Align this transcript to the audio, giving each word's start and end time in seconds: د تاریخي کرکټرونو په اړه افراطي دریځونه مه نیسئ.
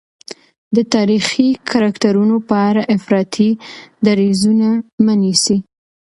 د 0.75 0.77
تاریخي 0.93 1.47
کرکټرونو 1.69 2.35
په 2.47 2.55
اړه 2.69 2.81
افراطي 2.95 3.49
دریځونه 4.05 4.69
مه 5.05 5.13
نیسئ. 5.21 5.57